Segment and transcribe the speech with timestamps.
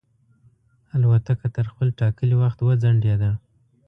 [0.95, 3.31] الوتکه تر خپل ټاکلي وخت وځنډېده.